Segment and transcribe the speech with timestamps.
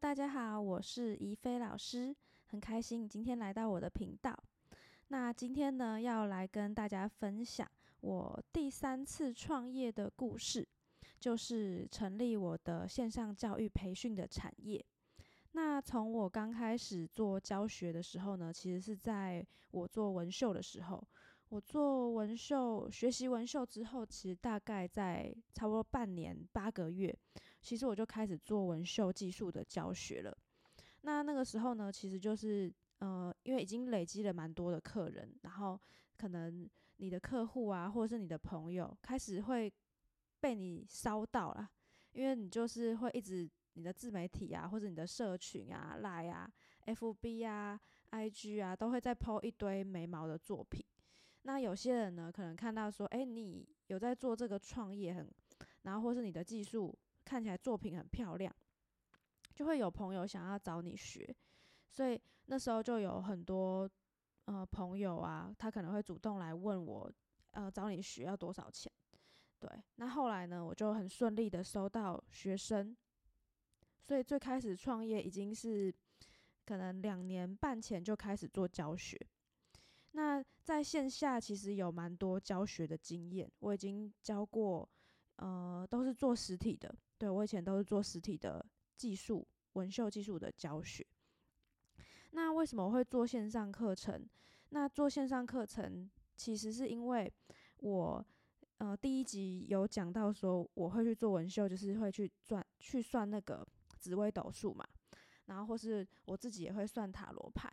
[0.00, 2.14] 大家好，我是怡菲老师，
[2.46, 4.32] 很开心今天来到我的频道。
[5.08, 7.68] 那今天呢，要来跟大家分享
[8.00, 10.66] 我第三次创业的故事，
[11.18, 14.82] 就是成立我的线上教育培训的产业。
[15.52, 21.02] 那从我刚开始做教学的时候呢，其实是在我做纹绣的时候。
[21.48, 27.18] 我做纹绣，学习纹绣之后，其实大概在差不多半年八个月，
[27.60, 30.36] 其实我就开始做纹绣技术的教学了。
[31.02, 35.80] 那那个时候呢，其实就是呃，因为已经累积了蛮多的客人，然后
[36.16, 39.72] 可能你的客户啊，或者是你的朋友，开始会
[40.40, 41.68] 被你烧到了，
[42.12, 46.50] 因为你就是会一直你的自媒体啊，或者你的社群啊、来啊、
[46.86, 47.78] FB 啊、
[48.10, 50.84] IG 啊，都会在 PO 一堆眉毛的作品。
[51.42, 55.30] 那有些人呢，可能看到说，哎，你有在做这个创业，很，
[55.82, 56.92] 然后或是你的技术
[57.28, 58.50] 看起来作品很漂亮，
[59.54, 61.36] 就会有朋友想要找你学，
[61.90, 63.88] 所以那时候就有很多
[64.46, 67.12] 呃朋友啊，他可能会主动来问我，
[67.50, 68.90] 呃，找你学要多少钱？
[69.60, 72.96] 对，那后来呢，我就很顺利的收到学生，
[74.00, 75.94] 所以最开始创业已经是
[76.64, 79.20] 可能两年半前就开始做教学。
[80.12, 84.88] 那在线下其实有蛮多教学的经验，我已经教过，
[85.36, 86.94] 呃，都是做实体的。
[87.18, 88.64] 对我以前都是做实体的
[88.96, 91.04] 技术纹绣技术的教学。
[92.30, 94.28] 那为什么我会做线上课程？
[94.70, 97.32] 那做线上课程其实是因为
[97.78, 98.24] 我，
[98.76, 103.66] 呃，第一集有讲到说我会去做纹绣，就是会去算去算那个
[103.98, 104.86] 紫微斗数嘛，
[105.46, 107.72] 然后或是我自己也会算塔罗牌。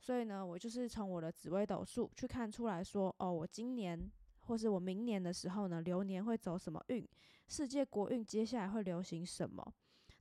[0.00, 4.10] 所以呢，我就是从我的紫微斗数去看出来说，哦，我今年
[4.50, 7.08] 或是我明年的时候呢，流年会走什么运，
[7.46, 9.64] 世界国运接下来会流行什么，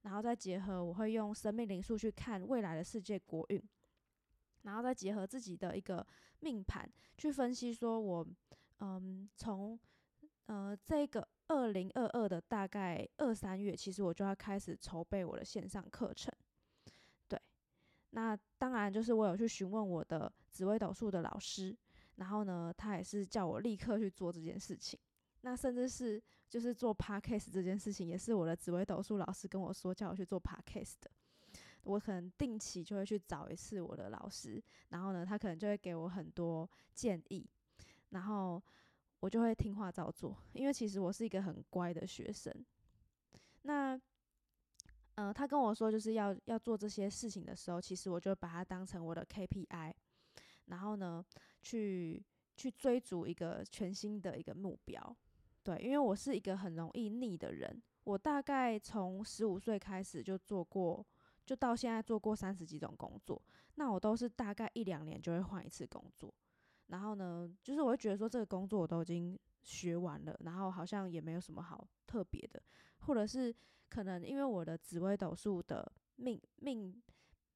[0.03, 3.59] 然后再结合我会用生命灵数去看未来的世界国运，
[4.61, 6.05] 然后再结合自己的一个
[6.41, 8.23] 命盘去分析，说我，
[8.81, 9.79] 嗯，从
[10.45, 16.31] 呃这个二零二二的大概二三月，其实我就要开始筹备我的线上课程。
[17.27, 17.41] 对
[18.11, 21.75] 那当然，就是我有去询问我的紫微斗数的老师，
[22.19, 24.99] 然后呢，他也是叫我立刻去做这件事情。
[25.41, 31.09] 那甚至是就是做 podcast 这件事情，也是我的紫微斗数老师跟我说叫我去做 podcast 的。
[31.83, 37.49] 我可能定期就会去找一次我的老师，然后呢，他可能就会给我很多建议，
[38.09, 38.61] 然后
[39.21, 42.53] 我就会听话照做，因为其实我是一个很乖的学生。
[43.61, 43.99] 那
[45.15, 49.93] 嗯，他跟我说就是要要做这些事情的时候，其实我就把它当成我的 KPI，
[50.65, 51.25] 然后呢，
[51.61, 52.23] 去
[52.55, 55.17] 去追逐一个全新的一个目标。
[55.63, 61.05] 对，因为我是一个很容易腻的人，我大概从十五岁开始就做过，
[61.45, 63.41] 就到现在做过三十几种工作，
[63.75, 66.33] 那我都是大概一两年就会换一次工作。
[66.87, 69.39] 然后呢，就是我会觉得说这个工作我都已经。
[69.61, 72.63] 学完了，然后好像也没有什么好特别的，
[72.99, 73.53] 或者是
[73.89, 76.99] 可能因为我的紫微斗数的命命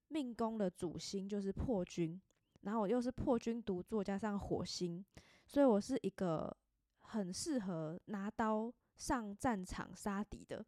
[0.09, 2.21] 命宫的主星就是破军，
[2.63, 5.05] 然后我又是破军独坐加上火星，
[5.45, 6.55] 所以我是一个
[6.99, 10.65] 很适合拿刀上战场杀敌的，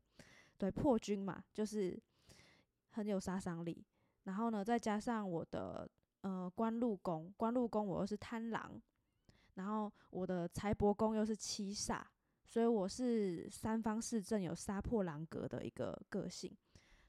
[0.58, 2.00] 对破军嘛，就是
[2.92, 3.86] 很有杀伤力。
[4.24, 5.90] 然后呢，再加上我的
[6.22, 8.82] 呃官禄宫，官禄宫我又是贪狼。
[9.56, 12.02] 然后我的财帛宫又是七煞，
[12.46, 16.54] 所以我是三方四正有杀破狼格的一个个性，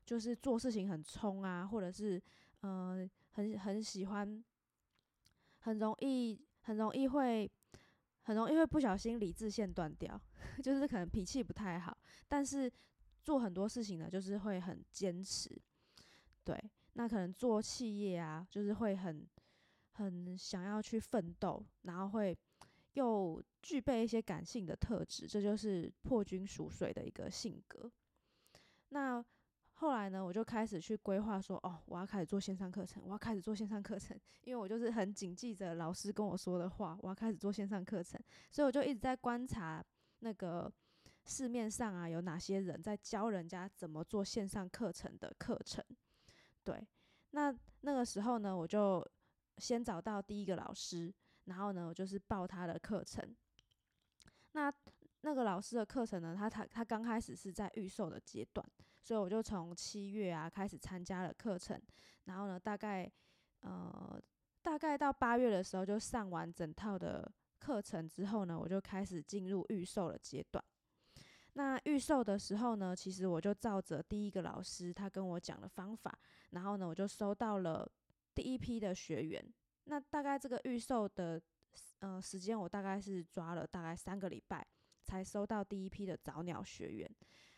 [0.04, 2.22] 就是做事情很冲啊，或者是
[2.60, 4.44] 呃很很喜欢，
[5.66, 7.50] 很容易很容易会
[8.22, 10.20] 很容易会不小心理智线断掉，
[10.62, 11.96] 就是可能脾气不太好，
[12.28, 12.70] 但是
[13.22, 15.50] 做很多事情呢，就是会很坚持。
[16.44, 16.56] 对，
[16.92, 19.28] 那可能做企业啊，就是会很。
[19.98, 22.36] 很想要去奋斗，然后会
[22.92, 27.90] 又具备一些感性的特质，这就是破军属水的一个性格。
[28.90, 29.24] 那
[29.76, 38.20] 后来呢，我就开始去规划说，哦，我要开始做线上课程，我要开始做线上课程，因为我就是很谨记着老师跟我说的话，我要开始做线上课程，
[38.50, 39.84] 所以我就一直在观察
[40.18, 40.72] 那个
[41.24, 45.84] 市面上啊有哪些人在教人家怎么做线上课程的课程。
[46.64, 46.86] 对，
[47.30, 49.06] 那那个时候呢，我就。
[49.58, 51.10] 先找到第一个老师，
[51.44, 53.34] 然后呢，我就是报他的课程。
[54.52, 54.70] 那
[55.26, 58.64] 那个老师的课程呢，他他他刚开始是在预售的阶段，
[59.02, 61.82] 所以我就从七月啊开始参加了课程，
[62.26, 63.10] 然后呢，大概
[63.62, 64.22] 呃
[64.62, 67.28] 大概到八月的时候就上完整套的
[67.58, 70.64] 课程之后呢，我就开始进入预售的阶段。
[71.54, 76.16] 那预售的时候呢，其实我就照着第一个老师他跟我讲的方法，
[76.50, 77.90] 然后呢，我就收到了
[78.32, 79.44] 第一批的学员。
[79.86, 81.42] 那大概这个预售的
[81.98, 84.66] 呃时间，我大概是抓了大概三个礼拜，
[85.06, 87.10] 才收到第一批的早鸟学员。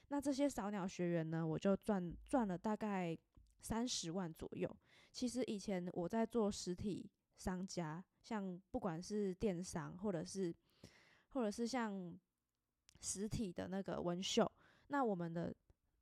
[0.09, 3.19] 那这些早鸟学员呢，我就赚赚了大概
[3.61, 4.71] 三十万左右。
[5.12, 10.55] 其实以前我在做实体商家，像不管是电商或者是
[11.31, 12.17] 或者是像。
[13.00, 14.51] 实体的那个纹绣，
[14.89, 15.55] 那我们的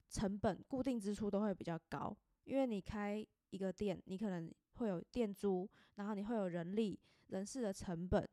[0.08, 8.26] 成本固定支出都会比较高，因为你开一个店，你可能会有店租，然后你会有人力、人事的成本，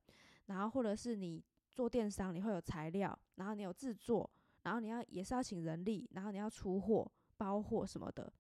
[0.46, 4.30] 然后或者是你做电商，你会有材料，然后你有制作，
[4.62, 8.32] 然后你要也是要请人力，然后你要出货、包货什么的，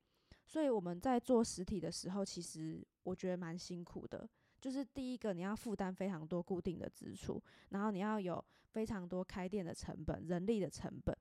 [0.45, 4.29] 所以我们在做实体的时候，其实我觉得蛮辛苦的。
[4.61, 11.13] 就是第一个，你要负担非常多固定的支出，然后你要有非常多开店的成本、人力的成本。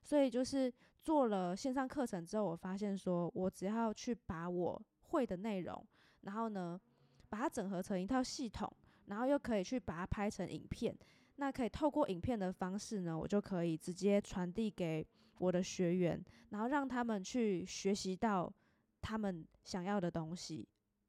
[0.00, 0.72] 所以就是
[1.02, 5.86] 做了线上课程之后，我发现说，我只要去把我会的内容，
[6.22, 6.80] 然后呢，
[7.28, 8.72] 把它整合成一套系统，
[9.06, 10.96] 然后又可以去把它拍成影片，
[11.38, 15.04] 那可以透过影片的方式呢，我就可以直接传递给
[15.38, 18.52] 我的学员，然后让他们去学习到
[19.00, 20.68] 他们想要的东西。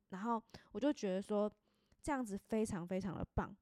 [0.09, 0.41] 然后
[0.71, 1.51] 我就觉得说。
[2.01, 3.53] 这样子非常非常的棒，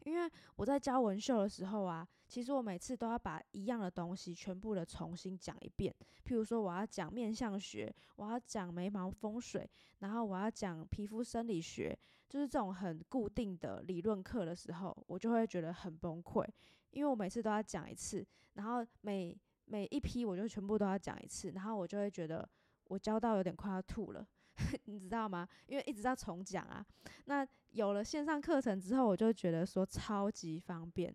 [0.00, 5.94] 因为我在教纹绣的时候啊，其实我每次都要把一样的东西全部的重新讲一遍。
[6.24, 9.70] 譬如说，我要讲面相学，我要讲眉毛风水，
[10.00, 11.96] 然后我要讲皮肤生理学，
[12.28, 16.44] 就是这种很固定的理论课的时候，我就会觉得很崩溃，
[16.90, 19.36] 因为我每次都要讲一次，然后每
[19.66, 22.48] 每一批我就全部都要讲一次，然后我就会觉得
[22.84, 24.26] 我教到有点快要吐了。
[24.84, 25.48] 你知道吗？
[25.66, 26.84] 因为一直在重讲啊。
[27.24, 31.12] 那有了线上课程之后，我就觉得说超级方便，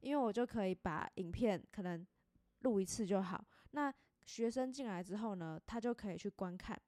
[0.00, 2.06] 因为我就可以把影片可能
[2.60, 3.42] 录一次就好。
[3.70, 3.92] 那
[4.26, 6.78] 学生进来之后呢，他就可以去观看。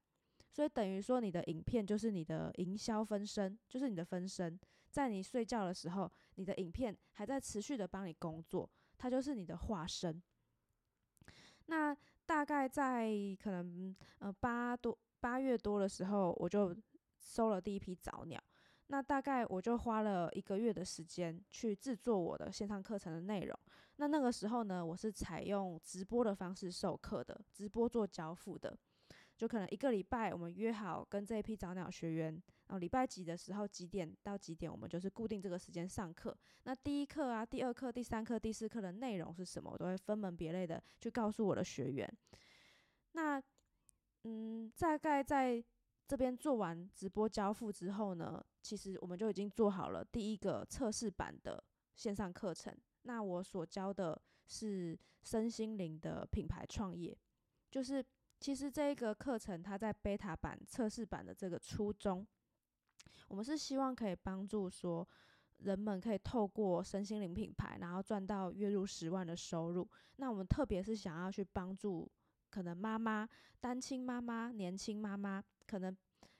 [0.54, 4.56] 所以等于说，你的影片就是你的营销分身，就是你的分身。
[4.88, 10.22] 在你睡觉的时候，你的影片还在持续的帮你工作，它就是你的化身。
[11.66, 11.92] 那
[12.24, 13.10] 大概在
[13.42, 14.96] 可能呃八多。
[15.18, 16.76] 八月多的时候，我就
[17.18, 18.40] 收了第一批早鸟。
[18.88, 23.58] 那大概我就花了一个月的时间去制作我的线上课程的内容。
[23.96, 28.78] 那那个时候呢，我是采用直播的方式授课的，直播做交付的。
[29.36, 36.36] 就可能一个礼拜，我们约好跟这一批早鸟学员，然后礼拜几的时候几点到几点，我们就是固定这个时间上课。
[36.62, 42.18] 那第一课啊，第二课、第三课、第四课的内容是什么，我都会分门别类的去告诉我的学员。
[43.12, 43.42] 那
[44.22, 45.62] 嗯，大概在
[46.06, 51.62] 这边做完直播交付之后呢，其实我们就已经做好了第一个测试版的
[51.96, 52.74] 线上课程。
[53.02, 57.16] 那我所教的是身心灵的品牌创业，
[57.70, 58.04] 就是
[58.44, 62.26] 其实这一个课程它在 beta 版测试版的这个初衷，
[63.26, 65.08] 我们是希望可以帮助说
[65.60, 69.88] 人们可以透过身心灵品牌，然后赚到月入十万的收入。
[70.16, 72.06] 那我们特别是想要去帮助。
[72.50, 73.26] 可能妈妈、
[73.60, 75.96] 单亲妈妈、年轻妈妈，可能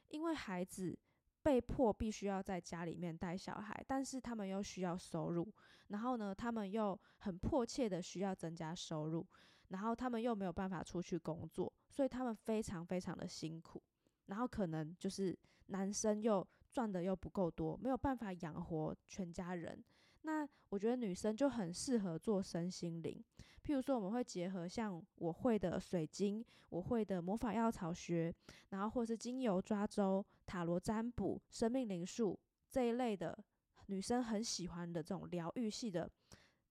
[0.08, 0.94] 因为孩子
[1.42, 5.50] 被迫必须要在家里面带小孩，但是他们又需要收入，
[5.88, 9.26] 然后呢，他们又很迫切的需要增加收入，
[9.68, 13.80] 然后他们又没有办法出去工作，所以他们非常非常的辛苦，
[14.26, 19.80] 然后可能就是男生又赚的又不够多，没有办法养活全家人。
[20.22, 23.24] 那我觉得女生就很适合做身心灵，
[23.62, 28.34] 譬如说我们会结合像我会的水晶，我会的魔法药草学，
[28.70, 32.36] 然后或是精油抓周、塔罗占卜、生命灵数
[32.68, 33.38] 这一类的
[33.86, 36.10] 女生很喜欢的这种疗愈系的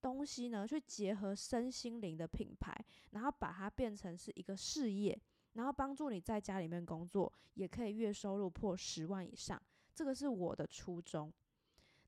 [0.04, 2.76] 东西呢，去结合身心灵的品牌，
[3.12, 5.18] 然后把它变成是一个事业，
[5.54, 9.62] 然后帮助你在家里面工作也可以月收入破十万以上，
[9.96, 11.32] 这个是我的初衷。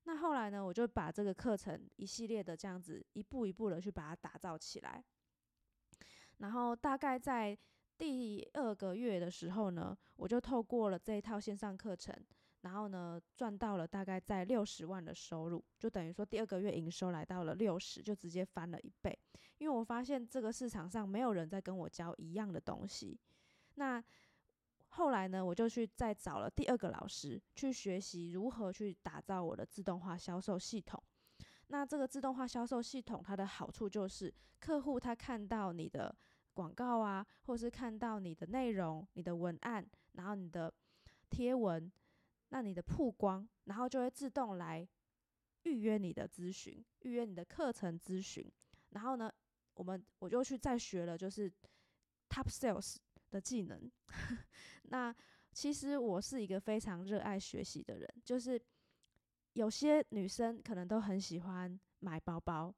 [0.03, 5.03] 那后来呢，我就把这个课程一系列的这样子一步一步的去把它打造起来。
[6.39, 7.57] 然后大概在
[7.97, 12.13] 第二个月的时候呢，我就透过了这一套线上课程，
[12.65, 19.17] 然后呢赚到了大概在六十万的收入，就等于说第二个月营收来到了六十，就直接翻了一倍。
[19.59, 23.17] 因为我发现这个市场上没有人在跟我教一样的东西。
[23.75, 24.03] 那
[24.89, 31.01] 后来呢，我就去再找了第二个老师去学习如何去打造我的自动化销售系统。
[31.67, 36.15] 那这个自动化销售系统，它的好处就是客户他看到你的
[36.53, 40.73] 广告啊，或是看到你的内容、你的文案，然后你的
[41.29, 41.91] 贴文，
[42.49, 44.87] 那你的曝光，然后就会自动来
[45.63, 48.49] 预约你的咨询，预约你的课程咨询。
[48.89, 49.31] 然后呢，
[49.73, 51.51] 我们我就去再学了，就是
[52.29, 52.97] top sales
[53.31, 53.91] 的技能。
[54.83, 55.13] 那
[55.51, 58.61] 其实我是一个非常热爱学习的人，就是
[59.53, 62.73] 有些女生可能都很喜欢买包包、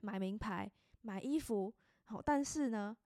[0.00, 0.70] 买名牌、
[1.02, 1.72] 买衣服，
[2.04, 2.96] 好，但是呢，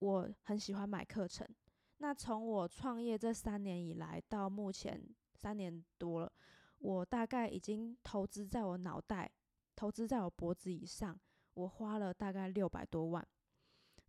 [0.00, 1.48] 我很喜欢买课程。
[1.98, 5.02] 那从我创业这三年以来到目前
[5.34, 6.32] 三年多了，
[6.78, 9.30] 我大概已经投资在我脑袋、
[9.74, 11.18] 投资在我脖子以上，
[11.54, 13.26] 我花了大概六百多万。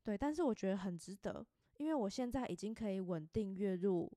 [0.03, 1.45] 对，但是我觉得很值得，
[1.77, 4.11] 因为我现在已经可以稳定月入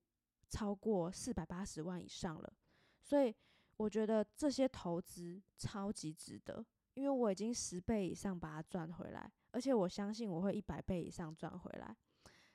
[0.48, 2.52] 超过四百八十万以上了，
[3.00, 3.32] 所以
[3.76, 11.96] 我觉得这些投资超级值得，因为我已经十倍以上把它赚回来，而且我相信我会一百倍以上赚回来，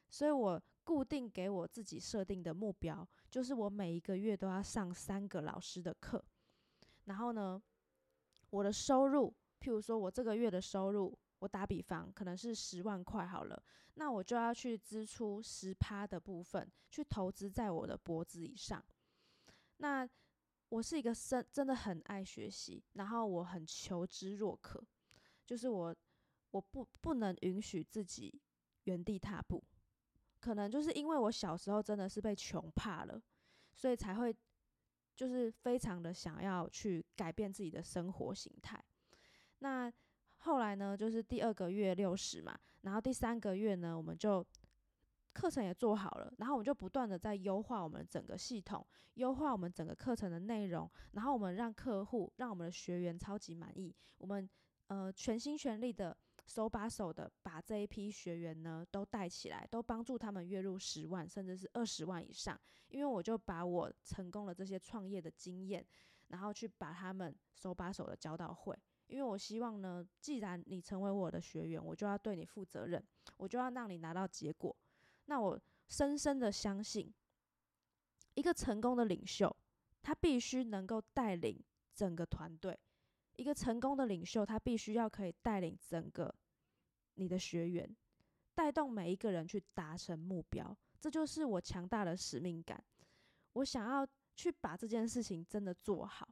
[0.10, 0.62] 所以我。
[0.86, 6.24] 固定给我自己设定的目标，就是我每一个月都要上三个老师的课。
[7.06, 7.62] 然后呢，
[8.52, 13.62] 我的收入，譬如说我这个月的收入，我打比方可能是十万块好了，
[13.96, 18.84] 那我就要去支出十趴的部分去投资在我的脖子以上。
[19.78, 20.08] 那
[20.70, 24.84] 我是一个真真的很爱学习，然后我很求知若渴，
[25.46, 25.96] 就是我
[26.52, 28.42] 我不不能允许自己
[28.84, 29.64] 原地踏步。
[30.46, 33.20] 可能就是因为我小时候真的是被穷怕了，
[33.74, 34.32] 所以才会
[35.16, 38.80] 就是非常的想要去改变自己的生活形态。
[39.58, 39.92] 那
[40.38, 44.46] 后来呢，就是第二个月六十嘛，然后第三个月呢，我们就
[45.34, 48.86] 课程也做好了，然后我们就不断的在优化我们整个系统，
[49.16, 54.48] 优化我们整个课程的内容，然后我们让客户、让我们的学员超级满意，我们
[54.90, 56.16] 呃全心全力的。
[56.46, 62.60] 手把手的把这一批学员呢都带起来，都帮助他们月入十万，甚至是二十万以上。
[62.90, 65.86] 因为我就把我成功的这些创业的经验，
[66.28, 68.78] 然后去把他们手把手的教到会。
[69.08, 73.04] 因为我希望呢，既然你成为我的学员，我就要对你负责任，
[73.38, 74.76] 我就要让你拿到结果。
[75.26, 77.14] 那我深深的相信，
[78.36, 79.56] 一个成功的领袖，
[80.02, 82.80] 他必须能够带领整个团队。
[83.38, 86.34] 一个成功的领袖，他必须要可以带领整个
[87.16, 87.96] 你的学员，
[88.54, 90.76] 带动每一个人去达成目标。
[91.00, 92.84] 这就是我强大的使命感。
[93.54, 96.28] 我想要去把这件事情真的做好，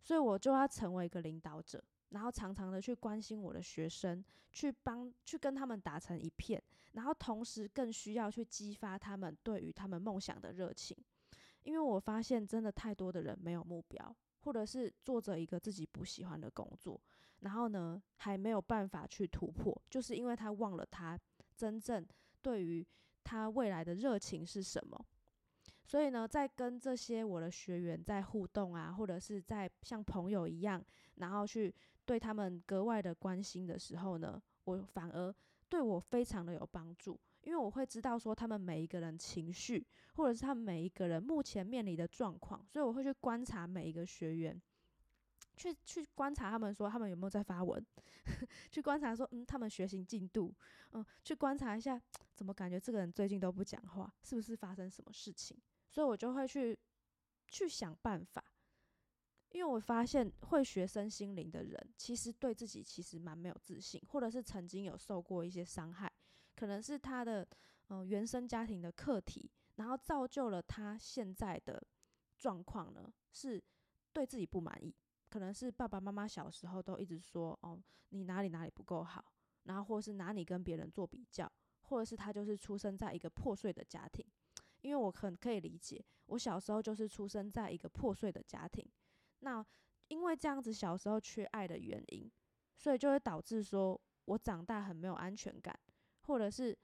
[0.00, 10.96] 所以我就要成为一个领导者，然后常常的去关心我的学生，去帮去跟他们打成一片，然后同时更需要去激发他们对于他们梦想的热情。
[11.62, 14.16] 因为我发现真的太多的人没有目标。
[14.42, 17.00] 或者是做着一个自己不喜欢的工作，
[17.40, 21.18] 然后呢还没有办法去突破，就是因为他忘了他
[21.56, 22.06] 真正
[22.40, 22.86] 对于
[23.24, 25.06] 他未来的热情是什么。
[25.84, 30.82] 所以呢，在跟这些我的学员在互动啊，或者是在像朋友一样，
[31.16, 35.34] 然后去对他们格外的关心的时候呢，我反而
[35.68, 37.18] 对我非常的有帮助。
[37.42, 39.84] 因为我会知道说他们每一个人情绪，
[40.14, 44.60] 或者是他们每一个人目前面临的状况，所以我会去观察每一个学员，
[45.56, 47.84] 去去观察他们说他们有没有在发文，
[48.70, 50.54] 去观察说嗯他们学习进度，
[50.92, 52.00] 嗯去观察一下
[52.34, 55.56] 怎么感觉这个人最近都不讲话，是不是发生什么事情？
[55.90, 56.78] 所以我就会去
[57.48, 58.42] 去想办法，
[59.50, 66.10] 因为我发现会学身心灵的人，其实对自己其实蛮没有自信，或者是曾经有受过一些伤害。
[66.54, 67.46] 可能是他的
[67.88, 71.82] 呃原生家庭的课题，然后造就了他现在的
[72.38, 73.62] 状况呢，是
[74.12, 74.94] 对自己不满意。
[75.28, 79.24] 可能是爸爸妈妈小时候都一直说哦，你哪里哪里不够好，
[79.64, 81.50] 然后或是拿你跟别人做比较，
[81.82, 84.24] 或者是他就是出生在一个破碎的家庭。
[84.82, 88.84] 因为我很可以理解，我小时候就是出生在一个破碎的家庭。
[89.38, 89.64] 那
[90.08, 92.30] 因为这样子小时候缺爱的原因，
[92.76, 95.78] 所以就会导致说我长大很没有安全感。
[96.22, 96.76] 或者是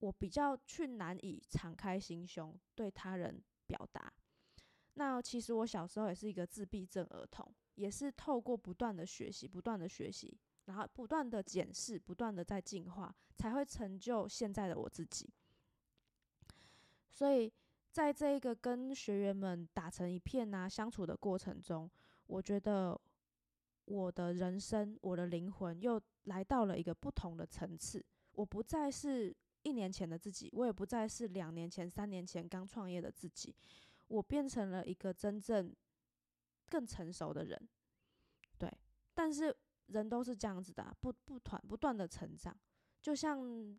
[0.00, 4.12] 我比较去难以敞开心胸对他人表达。
[4.94, 15.28] 那其实我小时候也是一个自闭症儿童，也是透过不断的学习、不断的学习，然后不断的检视、不断的在进化，才会成就现在的我自己。
[17.10, 17.52] 所以
[17.90, 21.90] 在这一个跟学员们打成一片呐相处的过程中，
[22.26, 23.00] 我觉得
[23.86, 28.04] 我的人生、我的灵魂又来到了一个不同的层次。
[28.34, 33.54] 我不再是一年前的自己，我也不再是两年前、三年前刚创业的自己，
[34.08, 35.74] 我变成了一个真正
[36.68, 37.68] 更成熟的人。
[38.58, 38.70] 对，
[39.14, 42.56] 但是人都是这样子的，不不团不断的成长，
[43.00, 43.78] 就像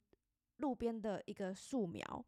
[0.58, 2.26] 路边的一个树苗，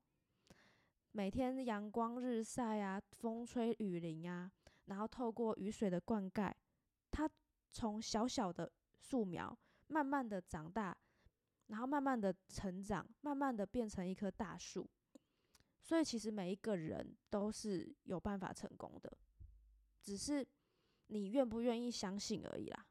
[1.12, 4.52] 每天阳光日晒啊，风吹雨淋啊，
[4.86, 6.54] 然后透过雨水的灌溉，
[7.10, 7.30] 它
[7.72, 9.58] 从小小的树苗。
[9.90, 10.94] 慢慢的长大，
[11.68, 14.90] 然后慢慢的成长，慢慢的变成一棵大树。
[15.82, 19.18] 所以其实每一个人都是有办法成功的，
[20.02, 20.46] 只是
[21.08, 22.86] 你愿不愿意相信而已啦。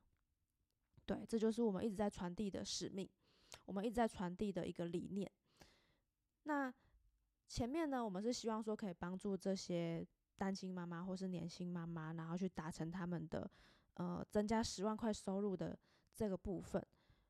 [1.04, 3.08] 对，这就是我们一直在传递的使命，
[3.66, 5.30] 我们一直在传递的一个理念。
[6.44, 6.72] 那
[7.46, 10.06] 前面呢，我们是希望说可以帮助这些
[10.36, 13.50] 单亲妈妈或是年轻妈妈，然后去达成他们的
[13.94, 15.78] 呃增加十万块收入的
[16.14, 16.84] 这个部分。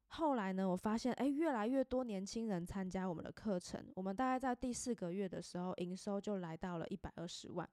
[0.08, 3.84] 后来呢，我发现，哎，越来越多年轻人参加我们的课程。
[3.94, 7.68] 我们大概在第四个月的时候，营收就来到了一百二十万。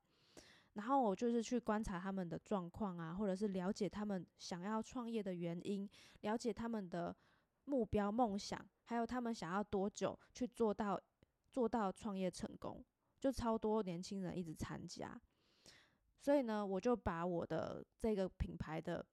[0.73, 5.87] 然后我就是去观察他们的状况啊，或者是了解他们想要创业的原因，
[6.21, 7.15] 了解他们的
[7.65, 10.99] 目标、梦想，还有他们想要多久去做到
[11.51, 12.83] 做到创业成功，
[13.19, 15.17] 就超多年轻人一直参加。
[16.19, 19.05] 所以呢，我就把我的这个品牌的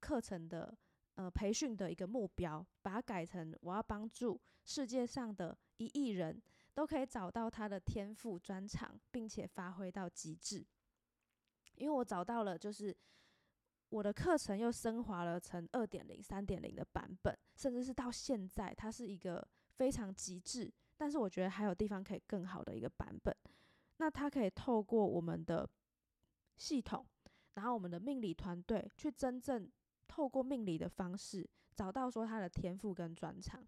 [0.00, 0.76] 课程的。
[1.18, 6.40] 呃，培训的一个目标，把它改成我要帮助世界上的一亿人
[6.74, 10.64] 都可以找到他的天赋专长，并且发挥到极致。
[11.74, 12.96] 因为我找到了，就是
[13.88, 19.44] 我的课程又升华了成二点零、三点零的版本，甚至是到现在，它是一个
[19.74, 23.36] 非常极致，但是我觉得还有地方可以更好的一个版本。
[23.96, 25.68] 那它可以透过我们的
[26.58, 27.04] 系统，
[27.54, 29.68] 然后我们的命理团队去真正。
[30.08, 33.64] 透过命理的方式找到说他的天赋跟专长，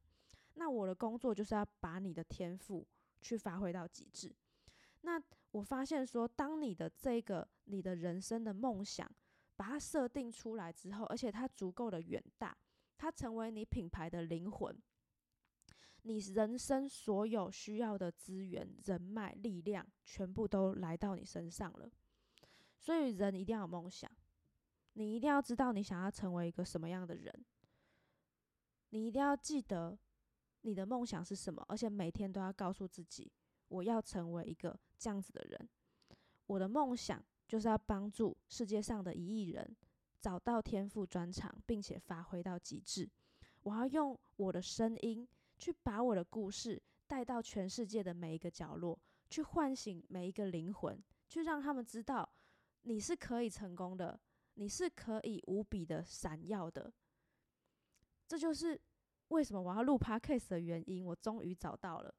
[0.54, 2.84] 那我的工作就是要把你的天赋
[3.20, 4.34] 去发挥到极致。
[5.02, 9.08] 那我发现说，当你的这个你的人生的梦想
[9.56, 12.56] 把它设定出来之后，而且它足够的远大，
[12.98, 14.76] 它成为你品牌的灵魂，
[16.02, 21.90] 你人生所有需要的资源、人脉、力量，全部都来到你身上了。
[22.78, 24.10] 所以人一定要有梦想。
[25.00, 27.34] 你一定要知道你想要成为一个什么样的人，
[28.90, 29.98] 你一定要记得
[30.60, 33.32] 你的梦想是什么，而且每天都要告诉自己，
[33.68, 35.68] 我要成为一个这样子的人。
[36.44, 39.74] 我的梦想就是要帮助世界上的一亿人
[40.20, 43.08] 找到天赋专长，并且发挥到极致。
[43.62, 52.30] 我要用我的声音去把我的故事带到全世界的每一个角落，去唤醒每一个灵魂，去让他们知道
[52.82, 54.20] 你是可以成功的。
[54.60, 56.92] 你是可以无比的闪耀的，
[58.28, 58.78] 这就是
[59.28, 61.02] 为什么我要录 podcast 的原因。
[61.02, 62.14] 我终于找到了，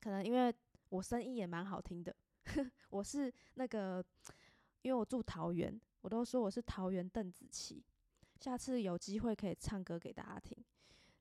[0.00, 0.54] 可能因为
[0.90, 2.14] 我声音也蛮好听的。
[2.88, 4.02] 我是那个，
[4.82, 7.84] 因为我住桃园，我都说我是桃园邓紫棋。
[8.38, 10.56] 下次有机会可以唱歌给大家听。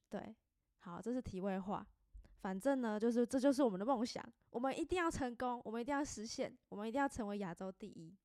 [0.09, 0.35] 对，
[0.77, 1.83] 好，这是题外话。
[2.37, 8.15] 反正呢，就是这就是我们的梦想，我们一定要成功，我们一定要实现，我们一定要成为亚洲第一。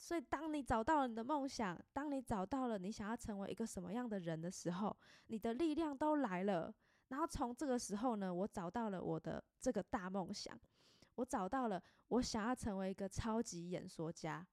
[0.00, 6.72] 所以，当你找到了你的梦想，当你找到了你想要成为一个什么样的人的时候，你的力量都来了。
[7.08, 10.58] 然后从这个时候呢，我找到了我的这个大梦想，
[11.16, 14.46] 我找到了我想要成为一个超级演说家，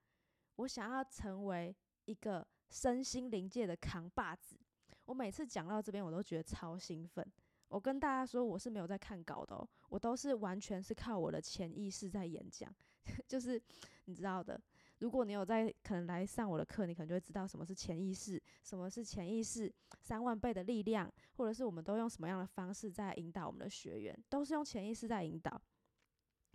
[0.56, 4.60] 我想要成为一个身心灵界的扛把子。
[5.06, 7.24] 我每次讲到这边，我都觉得超兴奋。
[7.68, 12.74] 我跟大家说，我是没有在看稿的哦，我都是完全是靠我的潜意识在演讲，
[13.28, 13.62] 就是
[14.06, 14.60] 你知道的。
[15.06, 25.62] 如果你有在可能来上我的课，你可能就会知道什么是潜意识，什么是潜意识三万倍的力量，或者是我们都用什么样的方式在引导我们的学员，都是用潜意识在引导，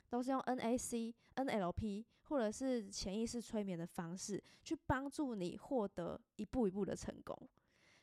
[0.08, 7.48] 都是用 NAC、NLP 或者是潜意识催眠的方式去帮助你获得一步一步的成功。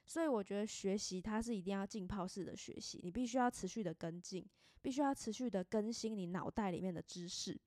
[0.05, 4.47] 所以我觉得学习它是一定要浸泡式的学习，你必须要持续的跟进，
[4.81, 7.59] 必须要持续的更新你脑袋里面的知识，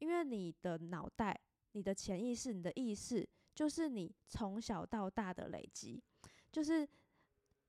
[0.00, 1.40] 因为你的脑袋。
[1.74, 6.00] 你的潜意识，你的意识，就是你从小到大的累积，
[6.52, 6.88] 就是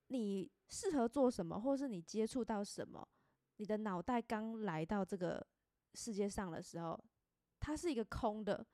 [0.06, 3.06] 你适合做什么，或是你接触到什么，
[3.56, 5.44] 你的脑袋刚来到这个
[5.94, 7.04] 世界上的时候，
[7.58, 8.64] 它是一个空的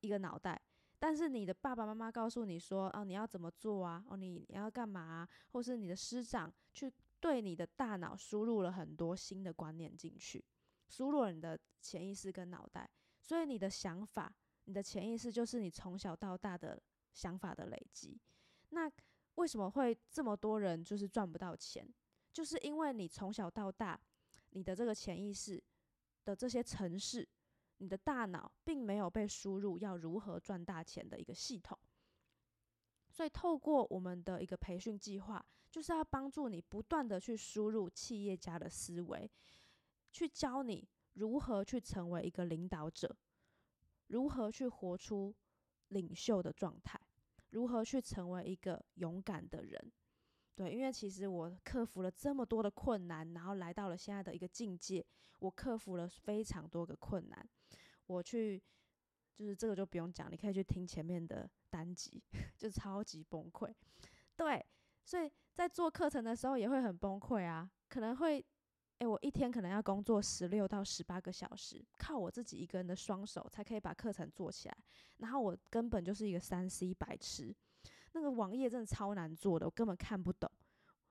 [0.00, 0.60] 一个脑袋，
[0.98, 4.04] 但是你的爸爸妈妈告诉你说，哦，你要怎么做啊？
[4.08, 5.28] 哦，你你要干嘛？
[5.52, 10.44] 或是你的师长去对你的大脑输入了很多新的观念进去，
[10.88, 12.90] 输入了你的潜意识跟脑袋，
[13.20, 14.34] 所以你的想法。
[14.64, 16.80] 你的潜意识就是你从小到大的
[17.12, 18.20] 想法的累积。
[18.70, 18.90] 那
[19.34, 21.86] 为什么会这么多人就是赚不到钱？
[22.32, 24.00] 就是因为你从小到大，
[24.50, 25.62] 你的这个潜意识
[26.24, 27.28] 的这些程式，
[27.78, 31.78] 你的大脑并没有被输入要如何赚大钱的一个系统。
[33.10, 39.30] 所以透过我们的一个培训计划，就是要帮助你不断的去输入企业家的思维，
[40.10, 43.14] 去教你如何去成为一个领导者。
[44.08, 45.34] 如何去活出
[45.88, 47.00] 领袖的状态？
[47.50, 49.92] 如何去成为一个勇敢的人？
[50.54, 55.04] 对，因为其实我克服了这么多的困难，然后来到了现在的一个境界，
[55.38, 57.48] 我克服了非常多个困难。
[58.06, 58.62] 我去，
[59.34, 62.22] 就是这个就不用讲，你可以去听前面的单集，
[62.58, 63.72] 就超级崩溃。
[64.36, 64.64] 对，
[65.04, 68.44] 所以在做课程的时候也会很崩溃啊，可能会，
[68.98, 74.76] 诶，我一天可能要工作十六到十八个小时，靠我自己一个人的双手才可以把课程做起来，
[75.18, 77.54] 然后我根本就是一个三 C 白痴。
[78.12, 80.50] 那个网页真的超难做的，我根本看不懂。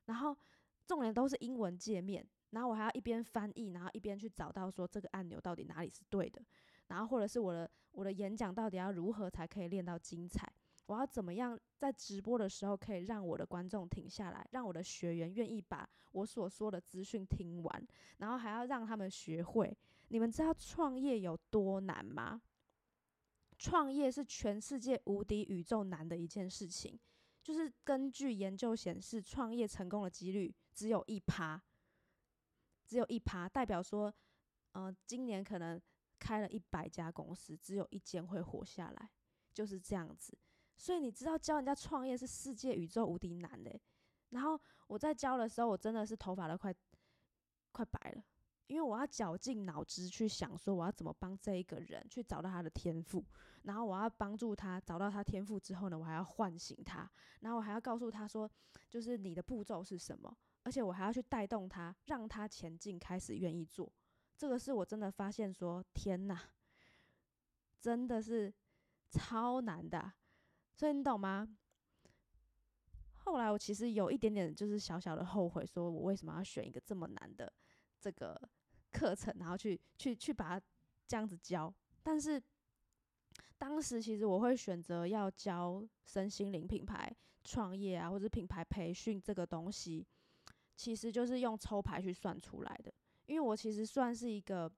[0.06, 0.38] 然后
[0.86, 6.42] 重点都是英文界面，然后我还要一边翻译，然后一边去找到说这个按钮到底哪里是对的，
[6.88, 10.48] 然后或者是我的我的演讲到底要如何才可以练到精彩？
[10.92, 19.74] 我要怎么样在直播的时候可以让我的观众停下来，让我的学员愿意把我所说的资讯听完，然后还要让他们学会？
[20.10, 22.42] 你们知道创业有多难吗？
[23.58, 27.00] 创业是全世界无敌宇宙难的一件事情，
[27.42, 31.64] 就是根据研究显示，创业成功的几率只有一趴，
[32.86, 34.14] 只有一趴，代表说，
[34.74, 35.82] 呃，今年可能
[36.20, 39.10] 开了一百家公司，只有一间会活下来，
[39.54, 40.38] 就是这样子。
[40.82, 43.80] 所以你知道教人家创业是世界宇宙无敌难的。
[44.30, 46.74] 然后我在教的时候，我真的是头发都快
[47.72, 48.24] 快白了。
[48.66, 53.24] 因为我要绞尽脑汁去想，说我要怎么帮这一个人去找到他的天赋，
[53.62, 57.08] 然后我要帮助他找到他天赋之后呢，我还要唤醒他，
[57.42, 58.50] 然后我还要告诉他说，
[58.90, 63.94] 就是你的步骤是什么，而且我还要去带动他，让他前进，开始愿意做。
[64.36, 66.42] 这个是我真的发现说，天哪，
[67.80, 68.52] 真的是
[69.12, 70.14] 超难的，
[70.82, 71.48] 所以你懂吗？
[73.18, 77.54] 后来我其实有一点点就是小小的后悔，说我为什么要选一个这么难的
[78.00, 78.50] 这个。
[78.92, 80.66] 课程，然后去去去把它
[81.08, 81.72] 这样子教，
[82.04, 82.42] 但是
[83.58, 90.06] 当时其实我会选择要教身心灵品牌创业啊，或者品牌培训这个东西，
[90.76, 92.92] 其实就是用抽牌去算出来的。
[93.28, 94.70] 因为我其实算是一个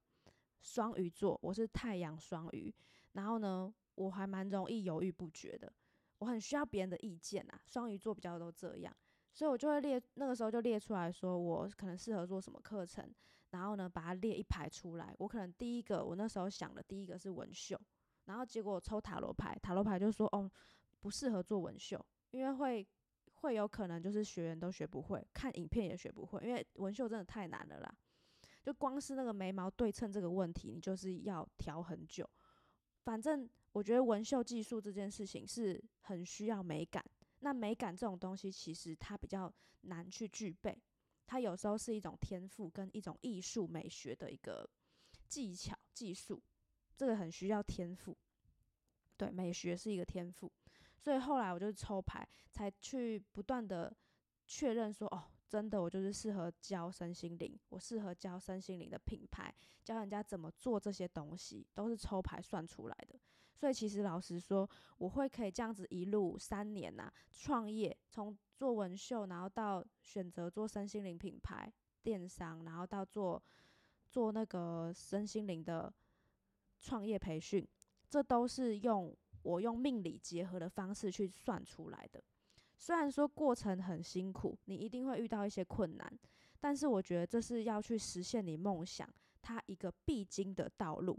[0.61, 2.71] 双鱼座，我是太阳双鱼，
[3.13, 5.73] 然后呢，我还蛮容易犹豫不决的，
[6.23, 7.61] 我很需要别人的意见啊。
[7.65, 8.95] 双鱼座比较都这样。
[9.33, 13.11] 所以我就会列，那个时候就列出来说，我可能适合做什么课程，
[13.49, 15.13] 然后呢，把它列一排出来。
[15.17, 17.79] 我可能第一个，我那时候想的第一个是纹绣，
[18.25, 20.49] 然后结果抽塔罗牌，塔罗牌就说，哦，
[21.01, 22.87] 不适合做纹绣，因为会
[23.41, 27.91] 会有可能就是学员都学不会，看影片也学不会，因为纹绣真的太难了啦。
[28.61, 32.29] 就光是那个眉毛对称这个问题，你就是要调很久。
[33.03, 37.03] 反正我觉得纹绣技术这件事情是很需要美感。
[37.39, 40.81] 那美感这种东西，其实它比较难去具备，
[41.27, 44.67] 它有时候是一种天赋跟一种艺术美学的一个
[45.27, 46.41] 技巧技术，
[46.95, 48.17] 这个很需要天赋。
[49.17, 50.49] 对，美学是一个天赋，
[50.97, 53.93] 所以后来我就抽牌，才去不断的
[54.47, 55.25] 确认说，哦。
[55.45, 63.19] 真的，我就是适合教身心灵，我适合教身心灵的品牌，教人家怎么做这些东西，都是抽牌算出来的。
[63.55, 73.41] 所以其实老实说，我会可以这样子一路三年呐，创业，从做纹绣，然后到选择做身心灵品牌电商，然后到做
[74.09, 75.93] 做那个身心灵的
[76.79, 77.65] 创业培训，
[78.09, 82.21] 这都是用我用命理结合的方式去算出来的。
[82.77, 86.19] 虽然说过程很辛苦，你一定会遇到一些困难，
[86.59, 89.07] 但是我觉得这是要去实现你梦想，
[89.41, 91.17] 它一个必经的道路。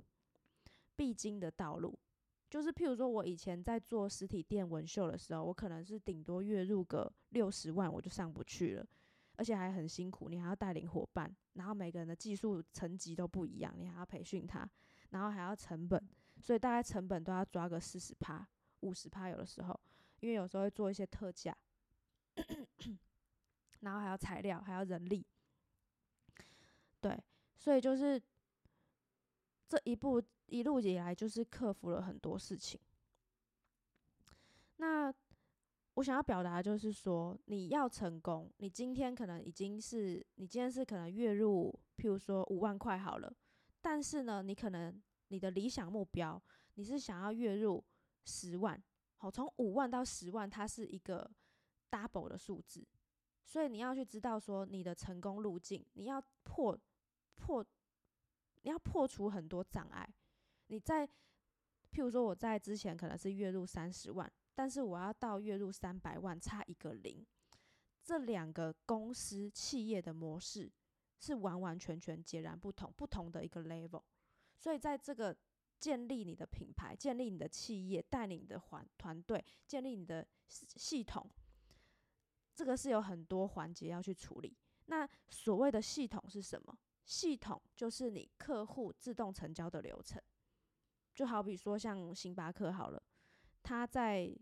[0.97, 1.99] 必经的道路，
[2.55, 8.87] 就是譬如说我以前在做实体店纹绣的时候，我可能是顶多月入个六十万，我就上不去了，
[9.35, 14.71] 而且还很辛苦，你还要带领伙伴，然后每个人的技术层级都不一样，你还要培训他，
[15.11, 16.01] 然后还要成本，
[16.41, 18.49] 所以大概成本都要抓个四十趴、
[18.83, 19.81] 五十趴，有的时候。
[20.21, 21.53] 因为有时候会做一些特价，
[23.81, 25.27] 然后还要材料，还要人力，
[27.01, 27.21] 对，
[27.57, 28.23] 所以就是
[29.69, 30.23] 这一步
[30.55, 32.81] 一路以来，就是克服了很多事情。
[34.77, 35.13] 那
[35.95, 43.35] 我想要表达就是说，你要成功，你今天可能已经是你今天是可能月入，譬如说五万块好了，
[43.81, 46.41] 但是呢，你可能你的理想目标，
[46.75, 47.85] 你是想要月入
[48.25, 48.81] 十万。
[49.17, 51.29] 好，从五万到十万，它是一个
[51.91, 52.87] double 的数字，
[53.45, 56.79] 所以你要去知道说你的成功路径，你要破
[57.35, 57.65] 破，
[58.63, 60.09] 你要破除很多障碍。
[60.67, 67.27] 你在，譬如说我在之前可能是月入三十万，但是我要到月入三百万，差一个零，
[68.03, 70.71] 这两个公司企业的模式
[71.19, 74.03] 是完完全全截然不同，不同的一个 level，
[74.59, 75.37] 所以在这个。
[75.81, 81.29] 建立你的品牌，建立你的企业，带领你的团团队，建立你的系系统，
[82.55, 84.57] 这个是有很多环节要去处理。
[84.87, 86.79] 那所谓的系统是什么？
[87.05, 90.23] 系统就是你客户自动成交的流程。
[91.15, 93.03] 就好比说像星巴克好了，
[93.63, 94.35] 他在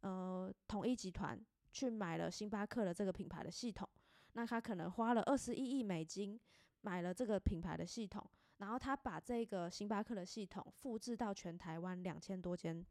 [0.00, 1.38] 呃统一集团
[1.72, 3.88] 去买了星巴克的这个品牌的系统，
[4.32, 6.40] 那他可能花了二十一亿美金
[6.80, 8.24] 买了这个品牌的系统，
[8.58, 12.84] 然后他把这个星巴克的系统复制到全台湾两千多间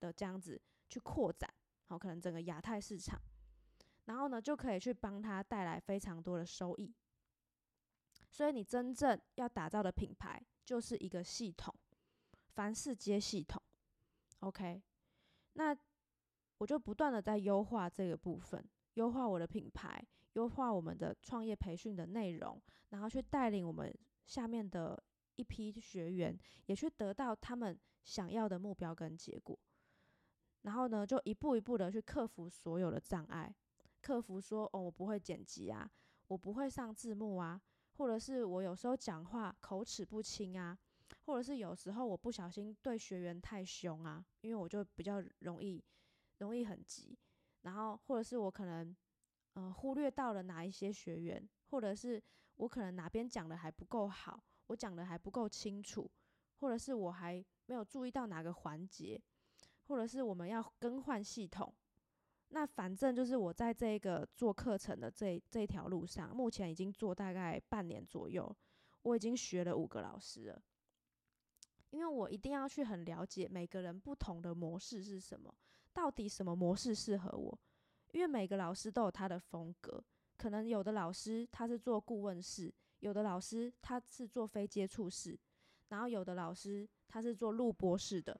[0.00, 1.48] 的这样子去扩展，
[1.86, 3.18] 好，可能整个亚太市场。
[4.06, 6.92] 然后呢，就可以去帮他带来非常多的收益。
[8.30, 11.72] 所以你真正要打造的品牌就是一个系统，
[12.54, 13.60] 凡事接系统。
[14.40, 14.82] OK，
[15.54, 15.76] 那
[16.58, 22.60] 我就不断的在优化这个部分，优化我的品牌，优化我们的创业培训的内容，
[22.90, 23.92] 然后去带领我们
[24.26, 25.02] 下面的
[25.36, 29.58] 一批学员，也去得到他们想要的目标跟结果。
[30.62, 33.52] 然后呢，就一步一步的去克服所有的障碍。
[34.00, 35.90] 客服说：“哦，我不会剪辑啊，
[36.28, 37.60] 我不会上字幕啊，
[37.94, 40.76] 或者是我有时候讲话口齿不清啊，
[41.24, 45.82] 或者是有时候我不小心对学员太凶啊，因为我就比较容易
[46.38, 47.16] 容易很急，
[47.62, 48.94] 然后或者是我可能
[49.54, 52.22] 呃忽略到了哪一些学员，或者是
[52.56, 56.10] 我可能哪边讲的还不够好，我讲的还不够清楚，
[56.56, 59.20] 或者是我还没有注意到哪个环节，
[59.84, 61.72] 或者是我们要更换系统。”
[62.54, 68.54] 那反正就是我在这个做课程的这这条路上，目前已经做大概半年左右，
[69.02, 70.62] 我已经学了五个老师了。
[71.92, 75.54] 因为我一定要去很了解每个人不同的模式是什么，
[75.92, 77.56] 到底什么模式适合我。
[78.12, 80.02] 因为每个老师都有他的风格，
[80.36, 85.38] 可能有的老师他是做顾问式，有的老师他是做非接触式，
[85.88, 88.38] 然后有的老师他是做录播式的，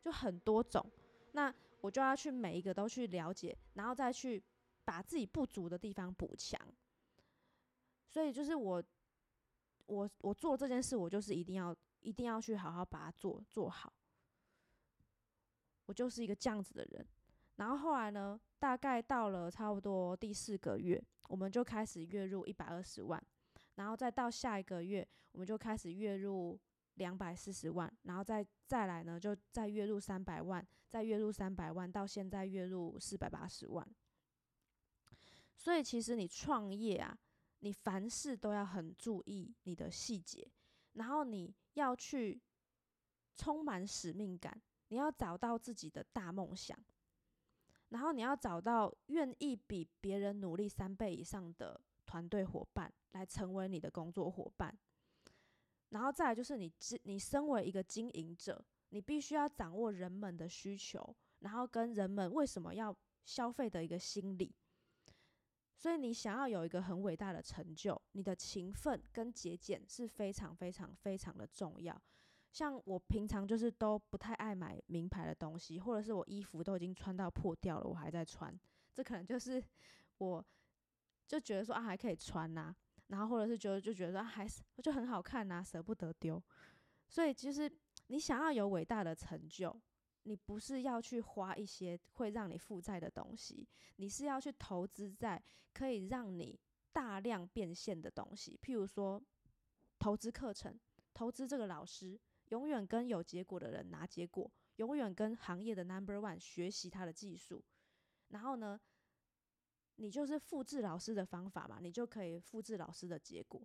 [0.00, 0.84] 就很多种。
[1.32, 4.42] 那我就要去每一个都去了解，然后再去
[4.84, 6.60] 把自己不足的地方补强。
[8.06, 8.82] 所以就是我，
[9.86, 13.92] 我我做这件事，我就是一定要一定要去好好把它做做好。
[15.86, 17.06] 我就是一个这样子的人。
[17.56, 23.22] 然后后来呢，大概到了差不多第四个月，我们就开始月入一百二十万，
[23.74, 26.58] 然后再到下一个月，我们就开始月入。
[26.94, 33.88] 两百四十万，然后再再来呢，就再月入三百万，再月入三百万，到现在月入四百八十万。
[35.56, 37.16] 所以其实你创业啊，
[37.60, 40.46] 你凡事都要很注意你的细节，
[40.92, 42.40] 然后你要去
[43.34, 46.78] 充满使命感，你要找到自己的大梦想，
[47.88, 54.76] 然后你要找到愿意比别人努力三倍以上的团队伙伴，来成为你的工作伙伴。
[55.88, 64.54] 然后再来就是你，你身为一个经营者，你必须要掌握人们的需求，然后跟人们为什么要消费的一个心理。
[65.80, 71.98] 所以你想要有一个很伟大的成就，你的勤奋跟节俭是非常非常非常的重要。
[72.52, 78.54] 像我平常就是都不太爱买名牌的东西，或者是我衣服都已经穿到破掉了，我还在穿，
[78.92, 79.64] 这可能就是
[80.18, 80.44] 我
[81.26, 82.76] 就觉得说啊还可以穿呐。
[83.06, 86.42] 然后或者是觉得就觉得还是就很好看呐，舍不得丢。
[87.08, 87.72] 所以其实
[88.08, 89.74] 你想要有伟大的成就，
[90.22, 96.58] 你不是要去花一些会让你负债的东西，你是要去投资在可以让你
[96.92, 98.58] 大量变现的东西。
[98.62, 99.22] 譬如说，
[99.98, 100.78] 投资课程，
[101.14, 107.64] 投资这个老师，永远跟有结果的人拿结果，永远跟行业的 number one 学习他的技术。
[108.28, 108.80] 然后呢？
[109.96, 113.62] 你就是复制老师的方法嘛，你就可以复制老师的结果。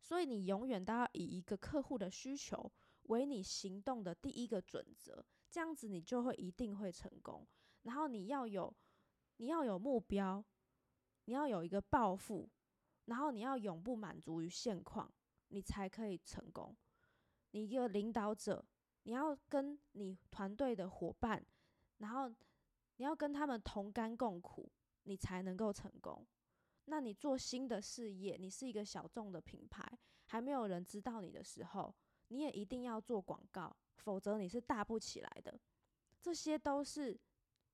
[0.00, 2.72] 所以你永远都要以一个客户的需求
[3.04, 7.46] 为你行动的第一个准则，这样子你就会一定会成功。
[7.82, 8.74] 然后你要有，
[9.36, 10.44] 你要有目标，
[11.24, 12.48] 你要有一个抱负，
[13.06, 15.12] 然后你要永不满足于现况，
[15.48, 16.76] 你才可以成功。
[17.50, 18.64] 你一个领导者，
[19.02, 21.44] 你要跟你团队的伙伴，
[21.98, 22.34] 然后。
[22.96, 24.70] 你要跟他们同甘共苦，
[25.02, 26.24] 你才能够成功。
[26.84, 29.84] 那你做新的事业，你是一个小众的品牌，
[30.26, 31.92] 还没有人知道你的时候，
[32.28, 35.60] 你也一定要做广告，否则你是大不起来的。
[36.20, 37.18] 这些都是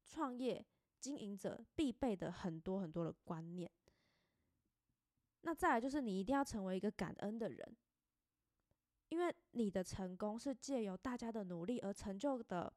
[0.07, 0.65] 创业
[0.99, 3.71] 经营者必备的很多很多的观念。
[5.43, 7.77] 那再来就是你一定要成为一个感恩的人，
[9.09, 12.73] 因为你的成功是借由大家的努力而成就的。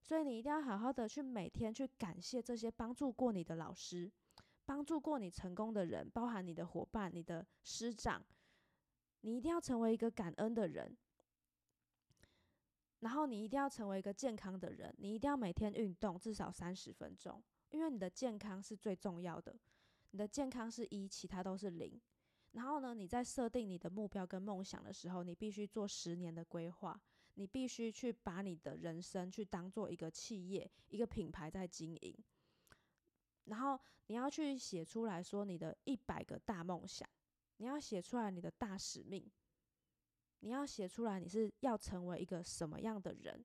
[0.00, 4.10] 所以你一定要好好的去每天去感谢这些帮助过你的老师，
[4.64, 8.24] 帮助过你成功的人，包含你的伙伴、你的师长。
[9.22, 10.96] 你一定要成为一个感恩的人，
[13.00, 14.94] 然后你一定要成为一个健康的人。
[14.98, 17.42] 你一定要每天运动至少三十分钟。
[17.70, 19.54] 因为你的健康是最重要的，
[20.12, 22.00] 你的健康是一，其他都是零。
[22.52, 26.98] 然后呢，你在设定你的目标跟梦想的时候，你必须做十年的规划，
[27.34, 32.16] 你必须去把你的人生去当做一个企业、一个品牌在经营。
[33.44, 37.06] 然后你要去写出来说你的一百个大梦想，
[37.58, 39.30] 你要写出来你的大使命，
[40.40, 43.44] 你要写出来你是要成为一个什么样的人。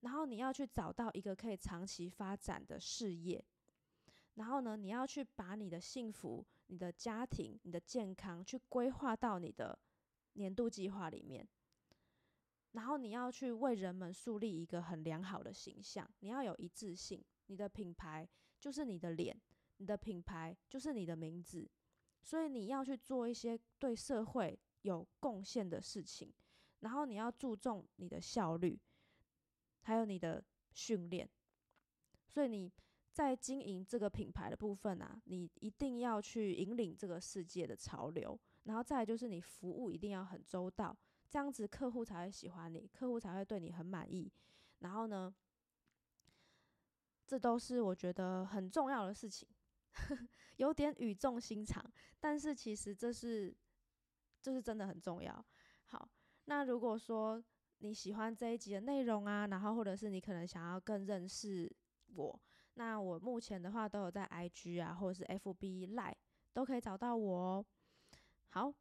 [0.00, 3.44] 然后你要去找到一个可以长期发展的事业。
[4.34, 9.78] 然后呢，你要去把你的幸福、你的家庭、你的健康去规划到你的
[10.32, 11.46] 年度计划里面。
[12.72, 18.26] 然后你要去为人们树立一个很良好的形象，你要有一致性，你的品牌
[18.58, 19.38] 就是你的脸，
[19.76, 21.70] 你的品牌就是你的名字。
[22.22, 26.32] 所以你要去做一些对社会有贡献的事情，
[26.80, 28.78] 然后你要注重你的效率，
[29.80, 31.28] 还有你的训练。
[32.28, 32.72] 所以你。
[33.12, 40.96] 在经营这个品牌的部分啊，你一定要去引领这个世界的潮流，然后再就是你服务一定要很周到，
[41.28, 44.32] 这样子客户才会喜欢你，客户才会对你很满意。
[44.78, 45.30] 然后呢，
[47.26, 49.46] 这都是我觉得很重要的事情，
[50.56, 51.84] 有点语重心长，
[52.18, 53.54] 但是其实这是
[54.42, 55.44] 这是真的很重要。
[55.86, 56.08] 好，
[56.46, 57.42] 那如果说
[57.78, 61.72] 你喜欢这一集的内容啊，然后或者是你可能想要更认识
[62.14, 62.40] 我。
[62.74, 66.14] 那我目前的话都有在 IG 啊，或者是 FB Live
[66.52, 67.66] 都可以找到我哦。
[68.48, 68.72] 好，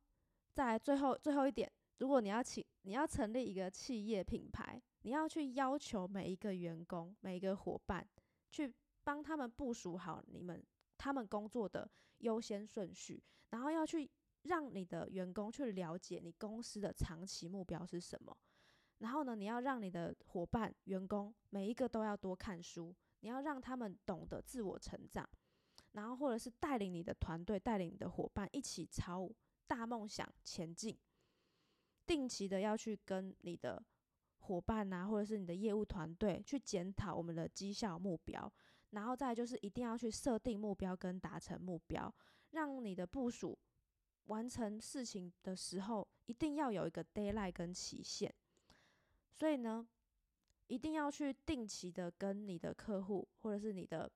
[0.53, 8.07] 再来最后最后一点，如果你要请你要成立一个企业品牌，你要去要求每一个员工、每一个伙伴，
[8.49, 10.63] 去帮他们部署好你们
[10.97, 14.09] 他们工作的优先顺序，然后要去
[14.43, 18.35] 让你的员工去了解你公司的长期目标是什么。
[18.99, 22.95] 然后呢，你要让你的伙伴、员工每一个都要多看书。
[23.23, 25.29] 你要让他们懂得自我成长，
[25.91, 29.29] 然后或者是带领你的团队、带领你的伙伴一起朝
[29.67, 30.97] 大梦想前进。
[32.07, 33.79] 定期的要去跟你的
[34.39, 38.51] 伙伴啊，或者是你的业务团队去检讨我们的绩效目标，
[38.89, 42.11] 然后再就是一定要去设定目标跟达成目标，
[42.49, 43.55] 让你的部署
[44.25, 48.33] 完成事情的时候一定要有一个 d a y l i g h t 跟期限。
[49.31, 49.87] 所以呢。
[50.67, 54.09] 一定要去定期的跟你的客户，或者是你的、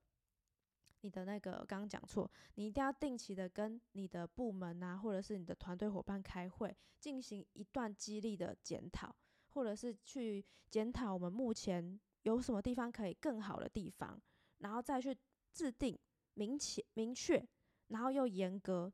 [1.02, 9.14] 你的那个刚刚讲错，你一定要定期的跟你的部门啊，或者是你的团队伙伴开会，进行一段激励的检讨，
[9.50, 14.18] 或者是去检讨我们目前有什么地方可以更好的地方，
[14.60, 15.14] 然后再去
[15.52, 16.00] 制定
[16.36, 17.46] 明确、明确，
[17.90, 18.90] 然后又严格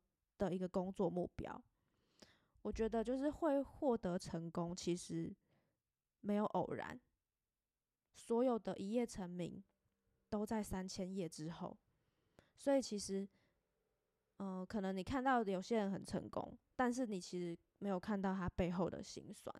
[0.49, 1.61] 的一个工作目标。
[2.63, 5.35] 我觉得就是会获得成功，其实
[6.21, 6.99] 没有偶然。
[8.13, 9.63] 所有的一夜成名，
[10.29, 11.77] 都在三千页之后。
[12.55, 13.27] 所以其实，
[14.37, 19.53] 嗯，可能你看到有些人很成功，但是你其实没有看到他背后的辛酸。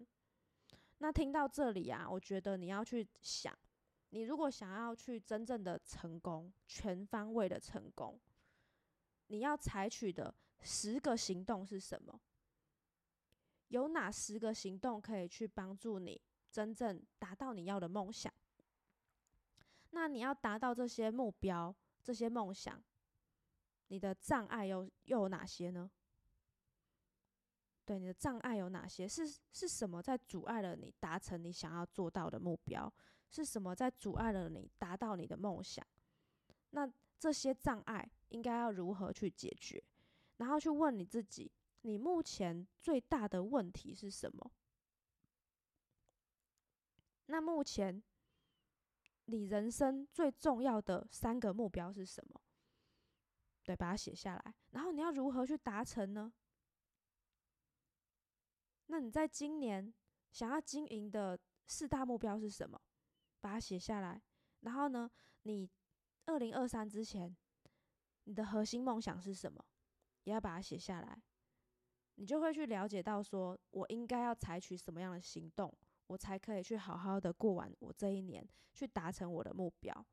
[1.00, 3.58] 那听到这里啊，我觉得你要去想，
[4.10, 8.20] 你如果想要去真正的成功，全方位的成功，
[9.28, 12.20] 你要采取的十个行动是什么？
[13.70, 16.22] 有哪十个行动可以去帮助你
[16.52, 18.32] 真正达到你要的梦想？
[19.92, 22.82] 那你要达到这些目标、这些梦想，
[23.88, 25.90] 你的障碍又又有哪些呢？
[27.84, 29.08] 对，你的障碍有哪些？
[29.08, 32.94] 是是什么在阻碍了你达成你想要做到的目标？
[33.30, 35.86] 是什么在阻碍了你达到你的梦想？
[36.72, 39.82] 那这些障碍应该要如何去解决？
[40.38, 44.52] 然后去问你自己，你目前最大的问题是什么？
[47.26, 48.04] 那目前。
[49.26, 52.42] 你人生最重要的三个目标是什么？
[53.64, 54.56] 对，把它写下来。
[54.72, 56.34] 然后你要如何去达成呢？
[58.88, 59.94] 那你在今年
[60.32, 62.82] 想要经营的四大目标是什么？
[63.40, 64.22] 把它写下来。
[64.62, 65.10] 然后呢，
[65.44, 65.70] 你
[66.26, 67.34] 二零二三之前，
[68.26, 69.64] 你的核心梦想是什么？
[70.24, 71.22] 也要把它写下来。
[72.16, 75.74] 你就会去了解到，说我应该要采取什么样的行动。
[76.08, 80.06] 我才可以去好好的过完我这一年，去达成我的目标。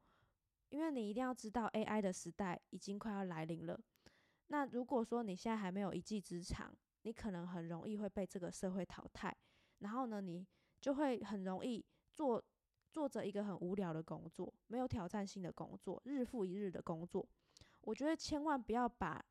[0.68, 3.78] 因为你一定要知道，AI 的时代已经快要来临了。
[4.46, 9.36] 那如果说你现在还没有一技之长，你可能很容易会被这个社会淘汰。
[9.80, 10.46] 然后呢，你
[10.80, 12.42] 就会很容易做
[12.92, 17.28] 做着一个很无聊的工作，没有挑战性的工作，日复一日的工作。
[17.80, 19.24] 我觉得千万不要把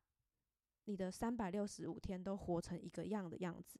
[0.88, 3.78] 你的三百六十五天都活成一个样的样子。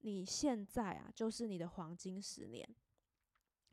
[0.00, 2.68] 你现在啊，就是你的黄金十年。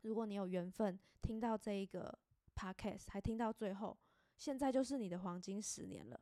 [0.00, 2.18] 如果你有缘分听到这一个
[2.54, 3.94] podcast，还听到最后，
[4.38, 6.18] 现在就是你的黄金十年了。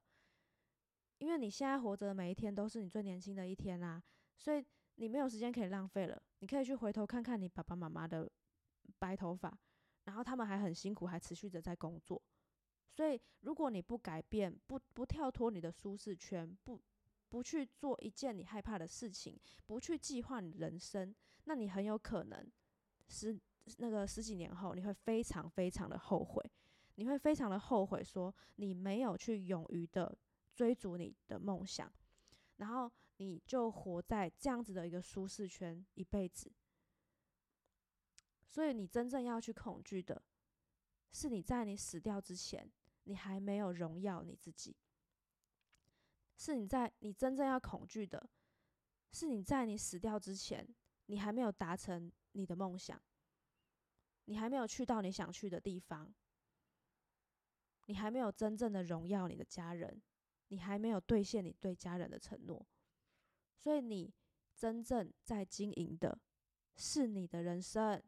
[1.19, 4.03] 因为你现在活着的每一天都是你最年轻的一天啦，
[4.37, 4.63] 所以
[4.97, 6.21] 你没有时间可以浪费了。
[6.41, 8.29] 你可以去回头看看你爸爸妈妈的
[8.99, 9.57] 白头发，
[10.03, 12.21] 然后他们还很辛苦，还持续着在工作。
[12.95, 16.81] 所以，如果你不改变，不不跳脱你的舒适圈，不
[17.29, 19.37] 不去做一件你害怕的事情，
[19.67, 21.13] 不去计划你人生，
[21.47, 22.49] 那你很有可能
[23.09, 23.37] 十
[23.79, 26.53] 那个十几年后，你会非常非常的后悔，
[26.95, 30.17] 你会非常的后悔，说你没有去勇于的
[30.55, 31.93] 追逐你的梦想，
[32.59, 36.53] 然后你就活在这样子的一个舒适圈一辈子。
[38.47, 40.23] 所以，你真正要去恐惧的，
[41.11, 42.71] 是你在你死掉之前。
[43.05, 44.77] 你还没有荣耀你自己，
[46.37, 48.29] 是你在你真正要恐惧的，
[49.13, 50.67] 是你在你死掉之前，
[51.07, 53.01] 你还没有达成你的梦想，
[54.25, 56.13] 你还没有去到你想去的地方，
[57.87, 60.03] 你还没有真正的荣耀你的家人，
[60.49, 62.67] 你还没有兑现你对家人的承诺，
[63.57, 64.13] 所以你
[64.55, 66.19] 真正在经营的
[66.77, 68.03] 是你的人生，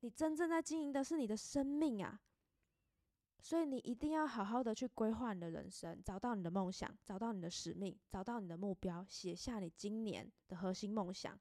[0.00, 2.20] 你真正在经营的是你的生命啊！
[3.42, 11.38] 所以你一定要好好的去规划你的人生，找到你的梦想，找到你的使命，找到你的目标，写下你今年的核心梦想。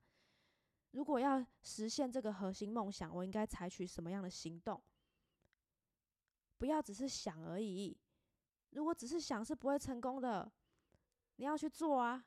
[0.91, 4.81] 如果要实现这个核心梦想，我应该采取什么样的行动？
[6.57, 7.97] 不要只是想而已。
[8.71, 10.51] 如果只是想是不会成功的，
[11.35, 12.25] 你要去做啊，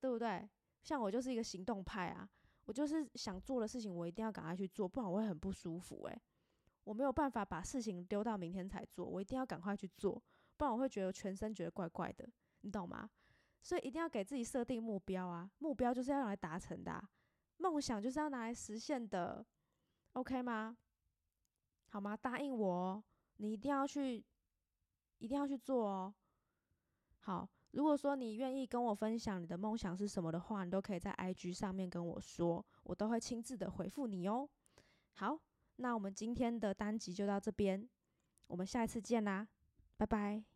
[0.00, 0.48] 对不对？
[0.82, 2.28] 像我就是一个行动派啊，
[2.64, 6.22] 我就是想做的事情，我一定要赶快去做，不然我会很不舒服诶。
[6.84, 10.22] 我没有办法把事情丢到明天才做，我一定要赶快去做，
[10.56, 12.28] 不然我会觉得全身觉得怪怪的，
[12.60, 13.08] 你懂吗？
[13.62, 17.02] 所以一定要给自己设定目标啊，目标就是要用来达成的，
[17.56, 19.44] 梦想就是要拿来实现的
[20.12, 20.76] ，OK 吗？
[21.88, 22.14] 好吗？
[22.14, 23.02] 答应我，
[23.36, 24.22] 你一定要去，
[25.18, 26.14] 一定要去做哦。
[27.20, 34.46] 好，如果说你愿意跟我分享你的梦想是什么的话，你都可以在 IG 上面跟我说，我都会亲自的回复你哦。
[35.14, 35.40] 好。
[35.76, 37.88] 那我们今天的单集就到这边，
[38.46, 39.48] 我们下一次见啦，
[39.96, 40.53] 拜拜。